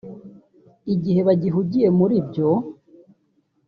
Igihe 0.93 1.19
bagihugiye 1.27 1.87
muri 1.97 2.13
ibyo 2.21 2.49